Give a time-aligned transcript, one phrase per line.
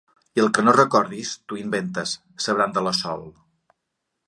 [0.39, 2.15] I el que no recordis, t'ho inventes
[2.45, 3.31] —s'abranda la Sol—.